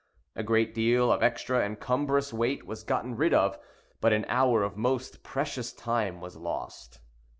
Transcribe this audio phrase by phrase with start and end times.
[0.35, 3.59] A great deal of extra and cumbrous weight was gotten rid of,
[3.99, 7.01] but an hour of most precious time was lost.